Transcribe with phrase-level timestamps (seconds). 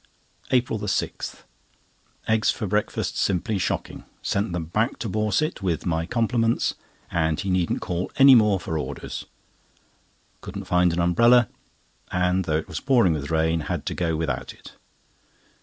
[0.49, 6.73] APRIL 6.—Eggs for breakfast simply shocking; sent them back to Borset with my compliments,
[7.11, 9.27] and he needn't call any more for orders.
[10.41, 11.49] Couldn't find umbrella,
[12.11, 14.71] and though it was pouring with rain, had to go without it.